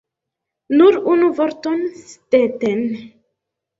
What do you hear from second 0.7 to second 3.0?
Nur unu vorton, Stetten!